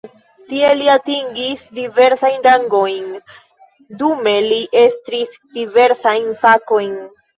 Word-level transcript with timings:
Tie 0.51 0.69
li 0.77 0.87
atingis 0.93 1.65
diversajn 1.79 2.41
rangojn, 2.49 3.07
dume 4.03 4.35
li 4.49 4.59
estris 4.85 5.37
diversajn 5.59 6.31
fakojn. 6.45 6.95